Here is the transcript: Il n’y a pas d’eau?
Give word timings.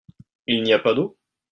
Il 0.47 0.63
n’y 0.63 0.73
a 0.73 0.79
pas 0.79 0.95
d’eau? 0.95 1.15